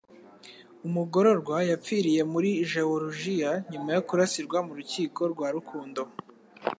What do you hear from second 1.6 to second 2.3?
yapfiriye